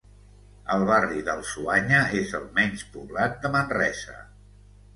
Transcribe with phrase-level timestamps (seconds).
[0.75, 4.21] El barri del Suanya és el menys poblat de Manresa.